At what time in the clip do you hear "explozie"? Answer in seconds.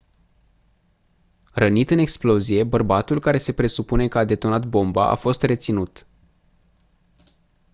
1.97-2.63